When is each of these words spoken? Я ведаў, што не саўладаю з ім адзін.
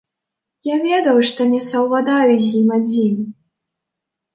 Я 0.69 0.75
ведаў, 0.87 1.21
што 1.29 1.47
не 1.53 1.61
саўладаю 1.69 2.35
з 2.39 2.47
ім 2.65 2.77
адзін. 2.83 3.15